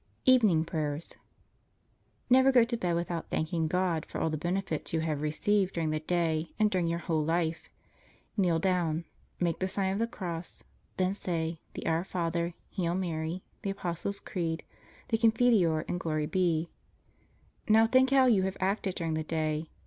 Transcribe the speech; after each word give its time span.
EVENING 0.25 0.65
PRAYERS 0.65 1.15
Never 2.27 2.51
go 2.51 2.63
to 2.63 2.75
bed 2.75 2.95
without 2.95 3.29
thanking 3.29 3.67
God 3.67 4.03
for 4.07 4.19
all 4.19 4.31
the 4.31 4.35
benefits 4.35 4.93
you 4.93 5.01
have 5.01 5.21
received 5.21 5.75
during 5.75 5.91
the 5.91 5.99
day 5.99 6.55
and 6.57 6.71
during 6.71 6.87
your 6.87 6.97
whole 7.05 7.23
life. 7.23 7.69
Kneel 8.35 8.57
down. 8.57 9.05
Make 9.39 9.59
the 9.59 9.67
Sign 9.67 9.93
of 9.93 9.99
the 9.99 10.07
Cross. 10.07 10.63
Then 10.97 11.13
say 11.13 11.59
the 11.75 11.85
Our 11.85 12.03
Father, 12.03 12.55
Hail 12.71 12.95
Mary, 12.95 13.43
the 13.61 13.69
Apostles' 13.69 14.19
Creed, 14.19 14.63
the 15.09 15.19
Confiteor, 15.19 15.81
and 15.81 15.99
Glory 15.99 16.25
be. 16.25 16.71
Now 17.69 17.85
think 17.85 18.09
how 18.09 18.25
you 18.25 18.41
have 18.41 18.57
acted 18.59 18.95
during 18.95 19.13
the 19.13 19.23
day. 19.23 19.69